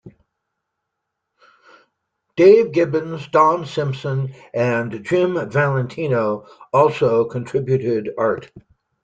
Dave 2.35 2.71
Gibbons, 2.71 3.27
Don 3.27 3.67
Simpson, 3.67 4.33
and 4.51 5.03
Jim 5.05 5.47
Valentino 5.47 6.47
also 6.73 7.25
contributed 7.25 8.09
art. 8.17 8.51